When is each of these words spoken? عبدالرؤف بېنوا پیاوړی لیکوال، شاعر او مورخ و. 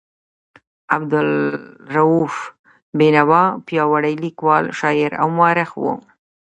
عبدالرؤف 0.95 2.35
بېنوا 2.97 3.43
پیاوړی 3.65 4.15
لیکوال، 4.23 4.65
شاعر 4.79 5.11
او 5.21 5.27
مورخ 5.37 5.71
و. 5.77 5.83